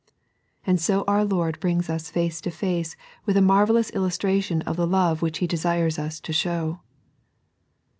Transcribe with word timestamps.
And 0.65 0.81
so 0.81 1.03
our 1.07 1.23
Lord 1.23 1.59
brings 1.59 1.87
us 1.87 2.09
face 2.09 2.41
to 2.41 2.49
face 2.49 2.95
with 3.27 3.37
a 3.37 3.39
marvellous 3.41 3.91
illustration 3.91 4.63
of 4.63 4.75
the 4.75 4.87
Love 4.87 5.21
which 5.21 5.37
He 5.37 5.45
desires 5.45 5.99
us 5.99 6.19
to 6.21 6.33
show. 6.33 6.79